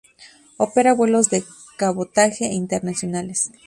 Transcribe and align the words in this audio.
Opera 0.57 0.95
vuelos 0.95 1.29
de 1.29 1.43
cabotaje 1.77 2.45
e 2.47 2.53
internacionales. 2.55 3.51